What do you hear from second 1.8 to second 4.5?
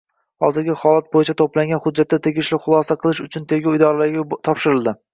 hujjatlar tegishli xulosa qilish uchun tergov idoralariga